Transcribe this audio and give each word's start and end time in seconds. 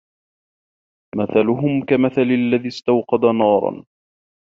مَثَلُهُمْ 1.15 1.85
كَمَثَلِ 1.85 2.21
الَّذِي 2.21 2.67
اسْتَوْقَدَ 2.67 3.25
نَارًا 3.25 3.83